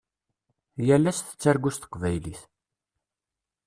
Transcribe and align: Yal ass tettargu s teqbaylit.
Yal 0.87 1.05
ass 1.11 1.19
tettargu 1.21 1.71
s 1.75 1.77
teqbaylit. 1.77 2.41